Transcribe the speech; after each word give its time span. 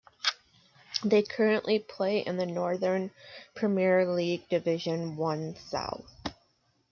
They 1.05 1.21
currently 1.21 1.77
play 1.77 2.21
in 2.21 2.37
the 2.37 2.47
Northern 2.47 3.11
Premier 3.53 4.11
League 4.11 4.49
Division 4.49 5.15
One 5.15 5.55
South. 5.55 6.11